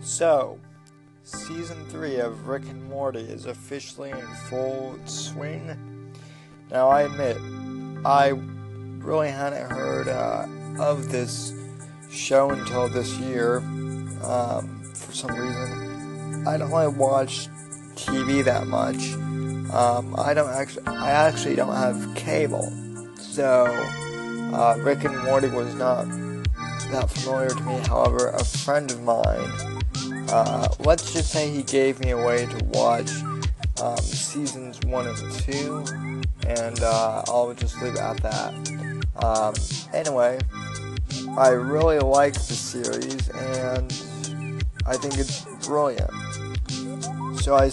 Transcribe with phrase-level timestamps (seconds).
[0.00, 0.58] So,
[1.24, 6.14] season three of Rick and Morty is officially in full swing.
[6.70, 7.36] Now, I admit,
[8.04, 8.28] I
[9.04, 10.46] really hadn't heard uh,
[10.78, 11.52] of this
[12.10, 13.58] show until this year.
[14.24, 17.48] Um, for some reason, I don't really watch
[17.94, 19.12] TV that much.
[19.72, 22.72] Um, I don't actually, I actually don't have cable,
[23.16, 23.66] so
[24.54, 26.06] uh, Rick and Morty was not
[26.90, 27.78] that familiar to me.
[27.86, 29.50] However, a friend of mine,
[30.30, 33.10] uh, let's just say he gave me a way to watch
[33.82, 35.84] um, seasons one and two,
[36.46, 38.54] and uh, I'll just leave it at that.
[39.24, 39.54] Um,
[39.92, 40.38] anyway,
[41.36, 46.10] I really like the series, and I think it's brilliant.
[47.40, 47.70] So I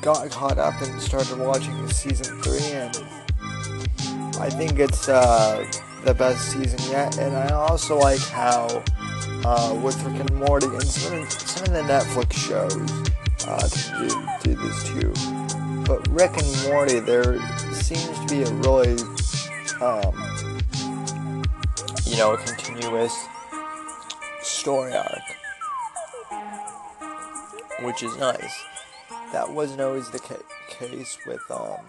[0.00, 2.96] got caught up and started watching season three, and
[4.40, 5.64] I think it's uh,
[6.04, 7.18] the best season yet.
[7.18, 8.82] And I also like how
[9.44, 12.90] uh, with Rick and Morty and some of, some of the Netflix shows
[13.46, 15.12] uh, do, do this too.
[15.86, 17.38] But Rick and Morty, there
[17.72, 18.98] seems to be a really,
[19.80, 20.14] um,
[22.04, 23.14] you know, a continuous
[24.42, 25.22] story arc,
[27.80, 28.64] which is nice
[29.32, 30.36] that wasn't always the ca-
[30.68, 31.80] case with um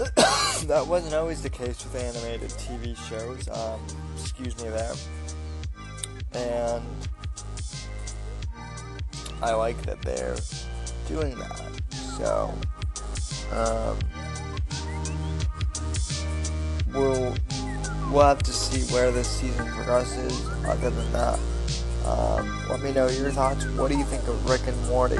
[0.66, 3.46] that wasn't always the case with animated TV shows.
[3.50, 3.80] Um,
[4.18, 4.94] excuse me there.
[6.32, 6.82] And
[9.42, 10.36] I like that they're
[11.06, 11.82] doing that.
[12.16, 12.54] So
[13.52, 13.98] um,
[16.94, 17.34] we'll
[18.10, 20.48] we'll have to see where this season progresses.
[20.64, 21.38] Other than that.
[22.06, 23.66] Um, let me know your thoughts.
[23.66, 25.18] What do you think of Rick and Morty?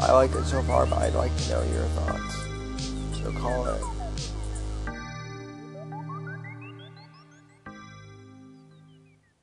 [0.00, 2.46] I like it so far, but I'd like to know your thoughts.
[3.22, 3.82] So call it